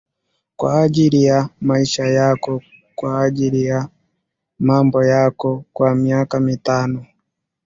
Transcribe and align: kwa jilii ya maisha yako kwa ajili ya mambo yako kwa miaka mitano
kwa 0.55 0.89
jilii 0.89 1.23
ya 1.23 1.49
maisha 1.61 2.05
yako 2.07 2.61
kwa 2.95 3.21
ajili 3.23 3.65
ya 3.65 3.87
mambo 4.59 5.05
yako 5.05 5.65
kwa 5.73 5.95
miaka 5.95 6.39
mitano 6.39 7.05